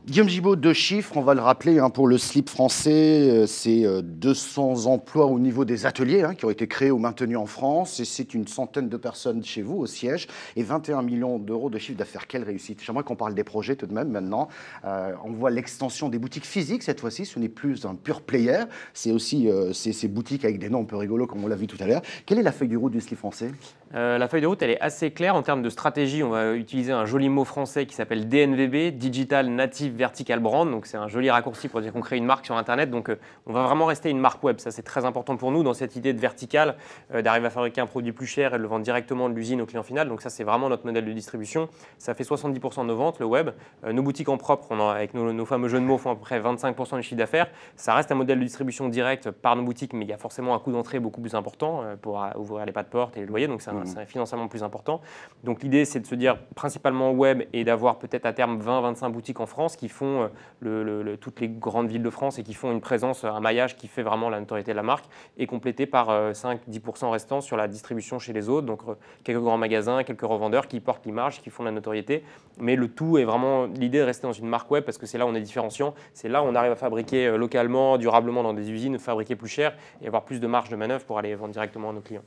Guillaume 0.06 0.28
Gibaud, 0.28 0.58
deux 0.58 0.74
chiffres, 0.74 1.16
on 1.16 1.22
va 1.22 1.34
le 1.34 1.40
rappeler, 1.40 1.80
hein, 1.80 1.90
pour 1.90 2.08
le 2.08 2.18
slip 2.18 2.50
français, 2.50 3.30
euh, 3.30 3.48
c'est 3.48 3.86
200 4.04 4.88
euh, 4.88 4.90
emplois 4.90 5.28
au 5.28 5.40
niveau 5.40 5.64
des 5.64 5.86
ateliers 5.86 6.24
hein, 6.24 6.36
qui 6.36 6.44
ont 6.44 6.50
été 6.50 6.68
créés 6.68 6.92
ou 6.92 6.98
maintenus 6.98 7.38
en 7.38 7.46
France, 7.46 8.02
et 8.02 8.06
c'est 8.06 8.34
une 8.34 8.46
centaine 8.46 8.90
de 8.90 8.98
personnes 8.98 9.46
chez 9.46 9.62
vous 9.62 9.78
au 9.78 9.86
siège, 9.86 10.28
et 10.58 10.64
21 10.64 11.04
millions 11.04 11.40
d'euros 11.40 11.70
de 11.70 11.78
chiffre 11.78 11.98
d'affaires. 11.98 12.28
Quelle 12.28 12.44
réussite 12.44 12.84
J'aimerais 12.84 13.06
qu'on 13.06 13.16
parle 13.16 13.34
des 13.34 13.46
projets 13.46 13.78
tout 13.78 13.86
de 13.86 13.94
même 13.94 14.10
maintenant. 14.10 14.50
Euh, 14.84 15.14
on 15.24 15.32
voit 15.32 15.52
l'extension 15.52 16.10
des 16.10 16.20
boutiques 16.20 16.46
physiques 16.46 16.84
cette 16.84 17.00
fois-ci, 17.00 17.26
ce 17.26 17.40
n'est 17.40 17.48
plus 17.48 17.86
un 17.86 17.96
pur 17.96 18.24
player, 18.24 18.66
c'est 18.94 19.12
aussi 19.12 19.48
ces 19.72 20.08
boutiques 20.10 20.44
avec 20.44 20.60
des 20.60 20.70
noms 20.70 20.82
un 20.82 20.86
peu 20.86 20.98
rigolos 20.98 21.28
comme 21.28 21.46
on 21.46 21.48
l'a 21.48 21.56
vu 21.56 21.68
tout 21.68 21.78
à 21.80 21.88
l'heure. 21.88 22.02
Quelle 22.26 22.40
est 22.40 22.44
la 22.44 22.52
feuille 22.52 22.68
du 22.68 22.76
route 22.76 22.92
du 22.92 23.00
slip 23.00 23.20
français? 23.20 23.52
La 23.94 24.28
feuille 24.28 24.42
de 24.42 24.48
route, 24.48 24.62
elle 24.64 24.72
est 24.72 24.82
assez 24.82 25.12
claire 25.12 25.36
en 25.36 25.44
termes 25.44 25.62
de 25.62 25.70
stratégie. 25.70 26.24
On 26.24 26.30
va 26.30 26.56
utiliser 26.56 26.92
un 26.92 27.06
joli 27.06 27.30
mot 27.30 27.46
français 27.46 27.86
qui 27.86 27.94
s'appelle 27.94 28.28
DNVB, 28.28 28.98
Digital 28.98 29.50
Native 29.50 29.93
Vertical 29.94 30.40
Brand. 30.40 30.70
Donc 30.70 30.86
c'est 30.86 30.98
un 30.98 31.08
joli 31.08 31.30
raccourci 31.30 31.68
pour 31.68 31.82
dire 31.82 31.92
qu'on 31.92 32.02
crée 32.02 32.18
une 32.18 32.26
marque 32.26 32.46
sur 32.46 32.56
Internet. 32.56 32.90
Donc 32.90 33.10
euh, 33.10 33.20
on 33.46 33.54
va 33.54 33.64
vraiment 33.64 33.86
rester 33.86 34.10
une 34.10 34.20
marque 34.20 34.44
web. 34.44 34.60
Ça 34.60 34.72
c'est 34.72 34.84
très 34.84 35.06
important 35.06 35.36
pour 35.36 35.52
nous 35.52 35.64
dans 35.64 35.74
cette 35.74 35.96
idée 35.96 36.14
de 36.14 36.20
vertical, 36.20 36.76
euh, 37.14 37.22
d'arriver 37.22 37.48
à 37.48 37.50
fabriquer 37.50 37.82
un 37.82 37.86
produit 37.86 38.14
plus 38.14 38.28
cher 38.28 38.54
et 38.54 38.58
de 38.58 38.64
le 38.64 38.68
vendre 38.68 38.84
directement 38.84 39.30
de 39.30 39.36
l'usine 39.36 39.62
au 39.62 39.66
client 39.66 39.84
final. 39.84 40.08
Donc 40.08 40.22
ça 40.22 40.30
c'est 40.30 40.44
vraiment 40.44 40.70
notre 40.70 40.86
modèle 40.86 41.06
de 41.06 41.12
distribution. 41.12 41.68
Ça 41.98 42.14
fait 42.14 42.24
70% 42.24 42.82
de 42.82 42.88
nos 42.88 42.96
ventes, 42.96 43.20
le 43.20 43.26
web. 43.26 43.50
nos 43.86 44.02
boutiques 44.02 44.30
en 44.30 44.38
propre, 44.38 44.68
on 44.70 44.80
avec 44.90 45.14
nos, 45.14 45.46
fameux 45.46 45.68
jeux 45.68 45.80
de 45.80 45.86
mots, 45.86 45.98
font 45.98 46.12
à 46.12 46.16
peu 46.16 46.22
près 46.22 46.40
25% 46.40 46.96
du 46.96 47.04
chiffre 47.04 47.16
d'affaires. 47.16 47.48
Ça 47.76 47.94
reste 47.94 48.12
un 48.12 48.16
modèle 48.16 48.40
de 48.40 48.44
distribution 48.44 48.88
direct 48.88 49.30
par 49.32 49.56
nos 49.56 49.64
boutiques, 49.64 49.94
mais 49.94 50.06
il 50.06 50.10
y 50.10 50.14
a 50.14 50.18
forcément 50.18 50.56
un 50.56 50.60
coût 50.60 50.72
d'entrée 50.72 51.00
beaucoup 51.00 51.22
plus 51.22 51.36
important 51.36 51.84
pour 52.02 52.26
ouvrir 52.36 52.66
les 52.66 52.72
pas 52.72 52.84
de 52.84 52.88
porte 52.88 53.18
et 53.18 53.22
les 53.22 53.26
loyers. 53.26 53.48
Donc 53.48 53.62
c'est 53.62 53.74
Mmh. 53.74 53.86
c'est 53.86 54.06
financièrement 54.06 54.48
plus 54.48 54.64
important. 54.64 55.02
Donc 55.44 55.64
l'idée, 55.64 55.86
c'est 55.86 56.00
de 56.00 56.06
se 56.06 56.16
dire 56.16 56.38
principalement 56.56 57.12
web 57.12 57.44
et 57.54 57.64
d'avoir 57.64 58.00
peut-être 58.00 58.26
à 58.26 58.34
terme 58.34 58.60
20-25 58.60 59.12
boutiques 59.12 59.40
en 59.40 59.46
France 59.46 59.76
qui 59.76 59.83
font 59.90 60.30
euh, 60.66 61.16
toutes 61.20 61.40
les 61.40 61.50
grandes 61.50 61.90
villes 61.90 62.04
de 62.04 62.10
France 62.10 62.40
et 62.40 62.44
qui 62.44 62.54
font 62.54 62.72
une 62.72 62.82
présence, 62.82 63.24
un 63.24 63.40
maillage 63.40 63.76
qui 63.76 63.88
fait 63.88 64.04
vraiment 64.04 64.30
la 64.30 64.40
notoriété 64.40 64.72
de 64.72 64.76
la 64.76 64.84
marque 64.84 65.06
et 65.38 65.48
complété 65.48 65.86
par 65.86 66.10
5-10% 66.32 67.06
euh, 67.06 67.10
restants 67.10 67.42
sur 67.42 67.58
la 67.58 67.68
distribution 67.68 68.20
chez 68.20 68.34
les 68.34 68.50
autres. 68.50 68.68
Donc 68.68 68.82
euh, 68.88 68.94
quelques 69.24 69.42
grands 69.42 69.58
magasins, 69.58 70.04
quelques 70.04 70.22
revendeurs 70.22 70.68
qui 70.68 70.80
portent 70.80 71.06
l'image, 71.06 71.42
qui 71.42 71.50
font 71.50 71.64
la 71.64 71.72
notoriété. 71.72 72.24
Mais 72.60 72.76
le 72.76 72.88
tout 72.88 73.18
est 73.18 73.24
vraiment 73.24 73.66
l'idée 73.66 74.00
de 74.00 74.04
rester 74.04 74.28
dans 74.28 74.34
une 74.34 74.48
marque 74.48 74.70
web 74.72 74.84
parce 74.84 74.98
que 74.98 75.06
c'est 75.06 75.18
là 75.18 75.26
où 75.26 75.30
on 75.30 75.36
est 75.36 75.42
différenciant. 75.42 75.94
C'est 76.14 76.30
là 76.30 76.44
où 76.44 76.46
on 76.46 76.56
arrive 76.56 76.72
à 76.72 76.76
fabriquer 76.76 77.38
localement, 77.38 77.98
durablement 77.98 78.44
dans 78.44 78.54
des 78.54 78.72
usines, 78.72 79.00
fabriquer 79.00 79.36
plus 79.36 79.50
cher 79.50 79.76
et 80.02 80.08
avoir 80.08 80.24
plus 80.24 80.40
de 80.40 80.48
marge 80.48 80.70
de 80.70 80.76
manœuvre 80.76 81.06
pour 81.06 81.18
aller 81.18 81.36
vendre 81.36 81.54
directement 81.54 81.90
à 81.90 81.94
nos 81.94 82.02
clients. 82.02 82.24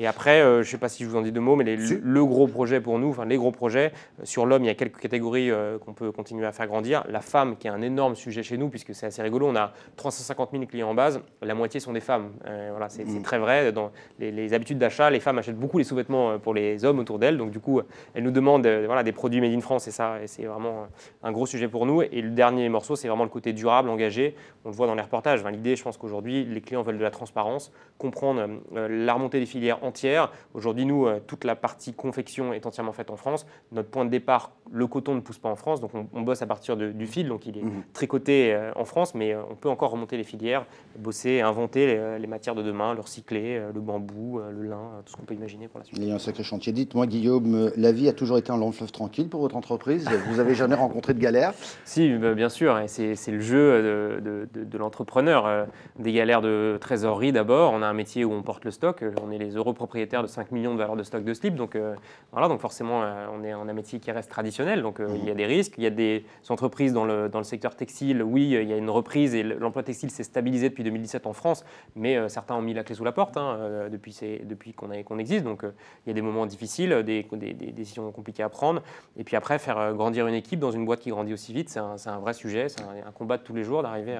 Et 0.00 0.06
après, 0.06 0.40
je 0.40 0.58
ne 0.58 0.62
sais 0.62 0.78
pas 0.78 0.88
si 0.88 1.04
je 1.04 1.10
vous 1.10 1.16
en 1.16 1.20
dis 1.20 1.30
deux 1.30 1.42
mots, 1.42 1.56
mais 1.56 1.76
le 1.76 2.24
gros 2.24 2.46
projet 2.46 2.80
pour 2.80 2.98
nous, 2.98 3.10
enfin 3.10 3.26
les 3.26 3.36
gros 3.36 3.52
projets, 3.52 3.92
sur 4.22 4.46
l'homme, 4.46 4.64
il 4.64 4.68
y 4.68 4.70
a 4.70 4.74
quelques 4.74 4.98
catégories 4.98 5.50
qu'on 5.84 5.92
peut 5.92 6.10
continuer 6.10 6.46
à 6.46 6.52
faire 6.52 6.66
grandir. 6.68 7.04
La 7.10 7.20
femme, 7.20 7.58
qui 7.58 7.66
est 7.66 7.70
un 7.70 7.82
énorme 7.82 8.14
sujet 8.14 8.42
chez 8.42 8.56
nous, 8.56 8.70
puisque 8.70 8.94
c'est 8.94 9.04
assez 9.04 9.20
rigolo, 9.20 9.46
on 9.48 9.56
a 9.56 9.74
350 9.96 10.52
000 10.52 10.64
clients 10.64 10.88
en 10.88 10.94
base, 10.94 11.20
la 11.42 11.54
moitié 11.54 11.80
sont 11.80 11.92
des 11.92 12.00
femmes. 12.00 12.30
voilà, 12.70 12.88
c'est 12.88 13.04
mmh. 13.04 13.20
très 13.20 13.38
vrai. 13.38 13.72
Dans 13.72 13.92
les, 14.18 14.54
habitudes 14.54 14.78
d'achat, 14.78 15.10
les 15.10 15.20
femmes 15.20 15.36
achètent 15.36 15.58
beaucoup 15.58 15.76
les 15.76 15.84
sous-vêtements 15.84 16.38
pour 16.38 16.54
les 16.54 16.82
hommes 16.86 16.98
autour 16.98 17.18
d'elles, 17.18 17.36
donc 17.36 17.50
du 17.50 17.60
coup, 17.60 17.82
elles 18.14 18.24
nous 18.24 18.30
demandent 18.30 18.66
voilà, 18.86 19.02
des 19.02 19.12
produits 19.12 19.42
made 19.42 19.52
in 19.52 19.60
France, 19.60 19.86
et 19.86 19.90
ça, 19.90 20.22
et 20.22 20.26
c'est 20.26 20.44
vraiment 20.44 20.86
un 21.22 21.30
gros 21.30 21.44
sujet 21.44 21.68
pour 21.68 21.84
nous. 21.84 22.00
Et 22.00 22.22
le 22.22 22.30
dernier 22.30 22.70
morceau, 22.70 22.96
c'est 22.96 23.08
vraiment 23.08 23.24
le 23.24 23.28
côté 23.30 23.52
durable, 23.52 23.90
engagé. 23.90 24.34
On 24.64 24.70
le 24.70 24.74
voit 24.74 24.86
dans 24.86 24.94
les 24.94 25.02
reportages. 25.02 25.44
L'idée, 25.44 25.76
je 25.76 25.82
pense 25.82 25.98
qu'aujourd'hui, 25.98 26.44
les 26.44 26.62
clients 26.62 26.82
veulent 26.82 26.98
de 26.98 27.02
la 27.02 27.10
transparence, 27.10 27.70
comprendre 27.98 28.46
euh, 28.76 28.88
la 28.88 29.12
remontée 29.12 29.40
des 29.40 29.46
filières 29.46 29.78
entières. 29.90 30.30
Aujourd'hui, 30.54 30.86
nous, 30.86 31.06
euh, 31.06 31.20
toute 31.26 31.44
la 31.44 31.56
partie 31.56 31.92
confection 31.92 32.52
est 32.52 32.64
entièrement 32.64 32.92
faite 32.92 33.10
en 33.10 33.16
France. 33.16 33.44
Notre 33.72 33.90
point 33.90 34.04
de 34.04 34.10
départ, 34.10 34.52
le 34.70 34.86
coton 34.86 35.16
ne 35.16 35.20
pousse 35.20 35.38
pas 35.38 35.48
en 35.48 35.56
France, 35.56 35.80
donc 35.80 35.90
on, 35.94 36.22
bosse 36.22 36.42
à 36.42 36.46
partir 36.46 36.76
du 36.76 37.06
fil, 37.06 37.28
donc 37.28 37.46
il 37.46 37.58
est 37.58 37.62
mmh. 37.62 37.82
tricoté 37.92 38.54
euh, 38.54 38.70
en 38.76 38.84
France, 38.84 39.14
mais 39.14 39.34
on 39.34 39.56
peut 39.56 39.68
encore 39.68 39.90
remonter 39.90 40.16
les 40.16 40.22
filières, 40.24 40.64
bosser, 40.96 41.40
inventer 41.40 42.18
les, 42.18 42.26
matières 42.26 42.54
de 42.54 42.62
demain, 42.62 42.94
le 42.94 43.00
recycler, 43.00 43.60
le 43.74 43.80
bambou, 43.80 44.38
le 44.38 44.62
lin, 44.62 45.02
tout 45.04 45.12
ce 45.12 45.16
qu'on 45.16 45.24
peut 45.24 45.34
imaginer 45.34 45.66
pour 45.66 45.80
la 45.80 45.84
suite. 45.84 45.98
Il 45.98 46.06
y 46.06 46.12
a 46.12 46.14
un 46.14 46.20
sacré 46.20 46.44
chantier. 46.44 46.72
Dites-moi, 46.72 47.08
Guillaume, 47.08 47.72
la 47.76 47.90
vie 47.90 48.08
a 48.08 48.12
toujours 48.12 48.38
été 48.38 48.52
un 48.52 48.56
long 48.56 48.70
fleuve 48.70 48.92
tranquille 48.92 49.28
pour 49.28 49.40
votre 49.40 49.56
entreprise? 49.56 50.08
Vous 50.28 50.36
n'avez 50.36 50.54
jamais 50.54 50.76
rencontré 50.76 51.12
de 51.14 51.18
galère? 51.18 51.52
Si, 51.84 52.16
bah, 52.16 52.34
bien 52.34 52.48
sûr, 52.48 52.80
c'est 52.86 53.16
le 53.28 53.40
jeu 53.40 54.20
de, 54.22 54.48
de 54.52 54.78
l'entrepreneur. 54.78 55.66
Des 55.98 56.12
galères 56.12 56.42
de 56.42 56.78
trésorerie 56.80 57.32
d'abord, 57.32 57.72
on 57.72 57.82
a 57.82 57.86
un 57.86 57.92
métier 57.92 58.24
où 58.24 58.32
on 58.32 58.42
porte 58.42 58.64
le 58.64 58.70
stock, 58.70 59.04
on 59.22 59.30
est 59.30 59.38
les 59.38 59.56
heureux 59.56 59.69
propriétaires 59.72 60.22
de 60.22 60.28
5 60.28 60.52
millions 60.52 60.74
de 60.74 60.78
valeurs 60.78 60.96
de 60.96 61.02
stock 61.02 61.24
de 61.24 61.34
slip, 61.34 61.54
donc 61.54 61.74
euh, 61.74 61.94
voilà, 62.32 62.48
donc 62.48 62.60
forcément 62.60 63.02
euh, 63.02 63.26
on 63.32 63.44
est 63.44 63.52
a 63.52 63.58
un 63.58 63.72
métier 63.72 63.98
qui 63.98 64.10
reste 64.10 64.30
traditionnel, 64.30 64.82
donc 64.82 65.00
euh, 65.00 65.08
il 65.16 65.24
y 65.24 65.30
a 65.30 65.34
des 65.34 65.46
risques, 65.46 65.74
il 65.78 65.84
y 65.84 65.86
a 65.86 65.90
des 65.90 66.24
entreprises 66.48 66.92
dans 66.92 67.04
le, 67.04 67.28
dans 67.28 67.38
le 67.38 67.44
secteur 67.44 67.74
textile, 67.76 68.22
oui, 68.22 68.50
il 68.50 68.68
y 68.68 68.72
a 68.72 68.76
une 68.76 68.90
reprise 68.90 69.34
et 69.34 69.42
l'emploi 69.42 69.82
textile 69.82 70.10
s'est 70.10 70.22
stabilisé 70.22 70.68
depuis 70.68 70.84
2017 70.84 71.26
en 71.26 71.32
France, 71.32 71.64
mais 71.96 72.28
certains 72.28 72.54
ont 72.54 72.62
mis 72.62 72.74
la 72.74 72.84
clé 72.84 72.94
sous 72.94 73.04
la 73.04 73.12
porte 73.12 73.36
hein, 73.36 73.88
depuis, 73.90 74.18
depuis 74.44 74.72
qu'on 74.72 75.18
existe, 75.18 75.44
donc 75.44 75.62
il 75.62 76.08
y 76.08 76.10
a 76.10 76.14
des 76.14 76.22
moments 76.22 76.46
difficiles, 76.46 77.02
des, 77.04 77.26
des, 77.32 77.52
décisions 77.52 78.10
compliquées 78.12 78.42
à 78.42 78.48
prendre, 78.48 78.82
et 79.16 79.24
puis 79.24 79.36
après 79.36 79.58
faire 79.58 79.94
grandir 79.94 80.26
une 80.26 80.34
équipe 80.34 80.60
dans 80.60 80.70
une 80.70 80.84
boîte 80.84 81.00
qui 81.00 81.10
grandit 81.10 81.32
aussi 81.32 81.52
vite, 81.52 81.68
c'est 81.68 81.80
un, 81.80 81.96
un, 82.06 82.18
vrai 82.18 82.32
sujet, 82.32 82.68
c'est 82.68 82.82
un, 82.82 83.12
combat 83.12 83.38
de 83.38 83.42
tous 83.42 83.54
les 83.54 83.64
jours 83.64 83.82
d'arriver 83.82 84.18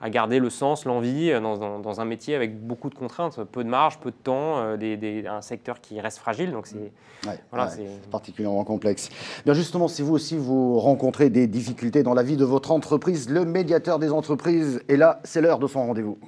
à, 0.00 0.10
garder 0.10 0.38
le 0.38 0.50
sens, 0.50 0.84
l'envie 0.84 1.32
dans, 1.32 1.56
dans, 1.56 1.78
dans, 1.78 2.00
un 2.00 2.04
métier 2.04 2.34
avec 2.34 2.58
beaucoup 2.60 2.90
de 2.90 2.94
contraintes, 2.94 3.42
peu 3.44 3.64
de 3.64 3.68
marge, 3.68 3.98
peu 3.98 4.10
de 4.10 4.16
temps, 4.16 4.58
euh, 4.58 4.76
des, 4.96 5.26
un 5.26 5.42
secteur 5.42 5.80
qui 5.80 6.00
reste 6.00 6.18
fragile. 6.18 6.52
Donc 6.52 6.66
c'est 6.66 6.92
voilà, 7.50 7.70
particulièrement 8.10 8.64
complexe. 8.64 9.10
Bien 9.44 9.54
justement, 9.54 9.88
si 9.88 10.02
vous 10.02 10.14
aussi 10.14 10.36
vous 10.36 10.78
rencontrez 10.78 11.30
des 11.30 11.46
difficultés 11.46 12.02
dans 12.02 12.14
la 12.14 12.22
vie 12.22 12.36
de 12.36 12.44
votre 12.44 12.70
entreprise, 12.70 13.28
le 13.28 13.44
médiateur 13.44 13.98
des 13.98 14.10
entreprises 14.10 14.80
est 14.88 14.96
là, 14.96 15.20
c'est 15.24 15.40
l'heure 15.40 15.58
de 15.58 15.66
son 15.66 15.86
rendez-vous. 15.86 16.18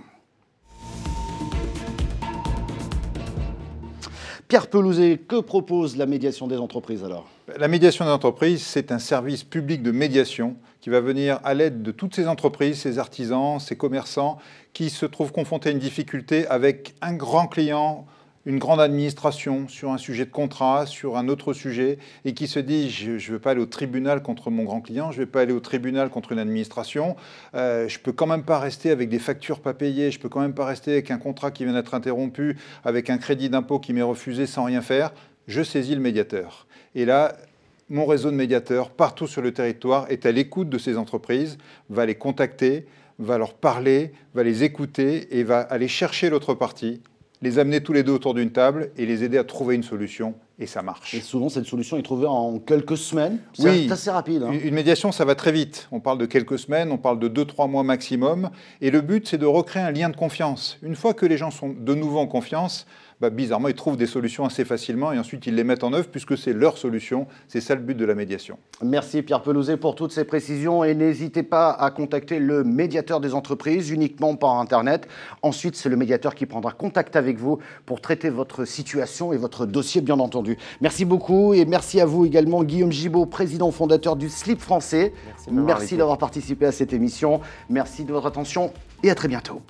Pierre 4.50 4.66
Pelouzet, 4.66 5.16
que 5.16 5.40
propose 5.40 5.96
la 5.96 6.06
médiation 6.06 6.48
des 6.48 6.56
entreprises 6.56 7.04
alors? 7.04 7.28
La 7.56 7.68
médiation 7.68 8.04
des 8.04 8.10
entreprises, 8.10 8.62
c'est 8.62 8.90
un 8.90 8.98
service 8.98 9.44
public 9.44 9.80
de 9.80 9.92
médiation 9.92 10.56
qui 10.80 10.90
va 10.90 11.00
venir 11.00 11.38
à 11.44 11.54
l'aide 11.54 11.82
de 11.82 11.92
toutes 11.92 12.16
ces 12.16 12.26
entreprises, 12.26 12.80
ces 12.80 12.98
artisans, 12.98 13.60
ces 13.60 13.76
commerçants 13.76 14.38
qui 14.72 14.90
se 14.90 15.06
trouvent 15.06 15.30
confrontés 15.30 15.68
à 15.68 15.72
une 15.72 15.78
difficulté 15.78 16.48
avec 16.48 16.96
un 17.00 17.12
grand 17.12 17.46
client 17.46 18.06
une 18.47 18.59
grande 18.59 18.80
administration 18.80 19.68
sur 19.68 19.90
un 19.90 19.99
sujet 19.99 20.25
de 20.25 20.30
contrat, 20.30 20.87
sur 20.87 21.16
un 21.18 21.28
autre 21.28 21.52
sujet, 21.52 21.99
et 22.25 22.32
qui 22.32 22.47
se 22.47 22.59
dit 22.59 22.90
je 22.90 23.12
ne 23.12 23.32
veux 23.32 23.38
pas 23.38 23.50
aller 23.50 23.61
au 23.61 23.66
tribunal 23.66 24.23
contre 24.23 24.50
mon 24.50 24.64
grand 24.64 24.80
client, 24.80 25.12
je 25.12 25.20
ne 25.20 25.25
vais 25.25 25.30
pas 25.30 25.42
aller 25.42 25.52
au 25.52 25.61
tribunal 25.61 26.09
contre 26.09 26.32
une 26.32 26.38
administration, 26.38 27.16
euh, 27.54 27.87
je 27.88 27.99
peux 27.99 28.12
quand 28.12 28.26
même 28.26 28.44
pas 28.44 28.59
rester 28.59 28.90
avec 28.90 29.09
des 29.09 29.18
factures 29.18 29.61
pas 29.61 29.75
payées, 29.75 30.11
je 30.11 30.18
peux 30.18 30.28
quand 30.28 30.40
même 30.40 30.54
pas 30.54 30.64
rester 30.64 30.92
avec 30.92 31.11
un 31.11 31.18
contrat 31.18 31.50
qui 31.50 31.64
vient 31.64 31.75
d'être 31.75 31.94
interrompu, 31.94 32.56
avec 32.85 33.11
un 33.11 33.18
crédit 33.18 33.50
d'impôt 33.50 33.78
qui 33.78 33.92
m'est 33.92 34.02
refusé 34.02 34.47
sans 34.47 34.64
rien 34.64 34.80
faire. 34.80 35.12
Je 35.47 35.62
saisis 35.62 35.94
le 35.94 36.00
médiateur. 36.00 36.66
Et 36.94 37.04
là, 37.04 37.37
mon 37.88 38.06
réseau 38.06 38.30
de 38.30 38.37
médiateurs 38.37 38.90
partout 38.90 39.26
sur 39.26 39.42
le 39.42 39.52
territoire 39.52 40.06
est 40.11 40.25
à 40.25 40.32
l'écoute 40.32 40.68
de 40.70 40.78
ces 40.78 40.97
entreprises, 40.97 41.59
va 41.90 42.06
les 42.06 42.14
contacter, 42.14 42.87
va 43.18 43.37
leur 43.37 43.52
parler, 43.52 44.12
va 44.35 44.42
les 44.42 44.64
écouter 44.64 45.37
et 45.38 45.44
va 45.44 45.61
aller 45.61 45.88
chercher 45.88 46.30
l'autre 46.30 46.54
partie 46.54 47.02
les 47.42 47.59
amener 47.59 47.80
tous 47.80 47.92
les 47.92 48.02
deux 48.02 48.12
autour 48.12 48.35
d'une 48.35 48.50
table 48.50 48.90
et 48.97 49.06
les 49.06 49.25
aider 49.25 49.38
à 49.38 49.44
trouver 49.44 49.75
une 49.75 49.82
solution. 49.82 50.35
Et 50.59 50.66
ça 50.66 50.82
marche. 50.82 51.14
Et 51.14 51.20
souvent, 51.20 51.49
cette 51.49 51.64
solution 51.64 51.97
est 51.97 52.02
trouvée 52.02 52.26
en 52.26 52.59
quelques 52.59 52.99
semaines. 52.99 53.38
C'est 53.54 53.90
assez 53.90 54.11
rapide. 54.11 54.42
Hein. 54.42 54.52
Une 54.52 54.75
médiation, 54.75 55.11
ça 55.11 55.25
va 55.25 55.35
très 55.35 55.52
vite. 55.52 55.88
On 55.90 56.00
parle 56.00 56.18
de 56.18 56.26
quelques 56.26 56.59
semaines, 56.59 56.92
on 56.92 56.99
parle 56.99 57.18
de 57.18 57.28
deux, 57.28 57.47
trois 57.47 57.66
mois 57.66 57.82
maximum. 57.82 58.50
Et 58.82 58.90
le 58.90 59.00
but, 59.00 59.26
c'est 59.26 59.38
de 59.38 59.47
recréer 59.47 59.82
un 59.82 59.90
lien 59.90 60.11
de 60.11 60.16
confiance. 60.16 60.78
Une 60.82 60.97
fois 60.97 61.14
que 61.14 61.25
les 61.25 61.38
gens 61.38 61.50
sont 61.50 61.70
de 61.70 61.94
nouveau 61.94 62.18
en 62.18 62.26
confiance, 62.26 62.87
bah, 63.20 63.28
bizarrement, 63.28 63.68
ils 63.68 63.74
trouvent 63.74 63.98
des 63.98 64.06
solutions 64.06 64.46
assez 64.46 64.64
facilement 64.64 65.12
et 65.12 65.18
ensuite 65.18 65.46
ils 65.46 65.54
les 65.54 65.64
mettent 65.64 65.84
en 65.84 65.92
œuvre 65.92 66.08
puisque 66.08 66.38
c'est 66.38 66.54
leur 66.54 66.78
solution. 66.78 67.26
C'est 67.48 67.60
ça 67.60 67.74
le 67.74 67.82
but 67.82 67.94
de 67.94 68.04
la 68.04 68.14
médiation. 68.14 68.58
Merci 68.82 69.22
Pierre 69.22 69.42
Pelouzet 69.42 69.76
pour 69.76 69.94
toutes 69.94 70.12
ces 70.12 70.24
précisions 70.24 70.84
et 70.84 70.94
n'hésitez 70.94 71.42
pas 71.42 71.70
à 71.70 71.90
contacter 71.90 72.38
le 72.38 72.64
médiateur 72.64 73.20
des 73.20 73.34
entreprises 73.34 73.90
uniquement 73.90 74.36
par 74.36 74.58
Internet. 74.58 75.06
Ensuite, 75.42 75.76
c'est 75.76 75.90
le 75.90 75.96
médiateur 75.96 76.34
qui 76.34 76.46
prendra 76.46 76.72
contact 76.72 77.14
avec 77.14 77.38
vous 77.38 77.58
pour 77.84 78.00
traiter 78.00 78.30
votre 78.30 78.64
situation 78.64 79.32
et 79.32 79.36
votre 79.36 79.66
dossier, 79.66 80.00
bien 80.00 80.18
entendu. 80.18 80.56
Merci 80.80 81.04
beaucoup 81.04 81.52
et 81.52 81.66
merci 81.66 82.00
à 82.00 82.06
vous 82.06 82.24
également, 82.24 82.64
Guillaume 82.64 82.92
Gibaud, 82.92 83.26
président 83.26 83.70
fondateur 83.70 84.16
du 84.16 84.30
Slip 84.30 84.60
français. 84.60 85.12
Merci 85.50 85.96
d'avoir 85.96 86.16
participé 86.18 86.66
à 86.66 86.72
cette 86.72 86.92
émission. 86.92 87.40
Merci 87.68 88.04
de 88.04 88.12
votre 88.12 88.26
attention 88.26 88.72
et 89.02 89.10
à 89.10 89.14
très 89.14 89.28
bientôt. 89.28 89.60